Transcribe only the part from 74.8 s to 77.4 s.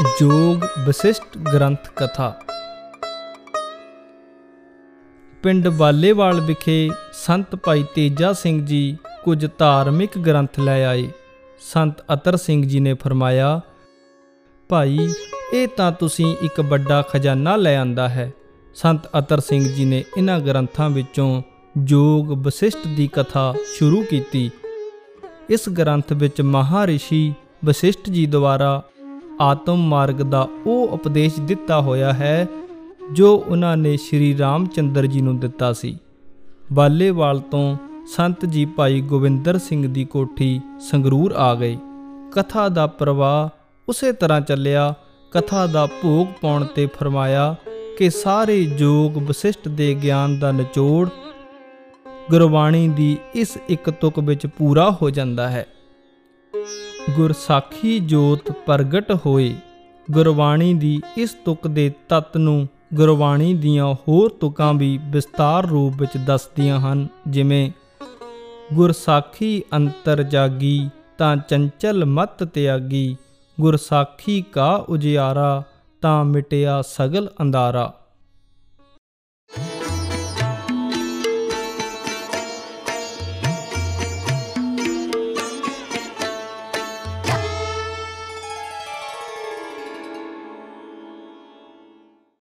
ਉਜਿਆਰਾ ਤਾਂ ਮਿਟਿਆ ਸਗਲ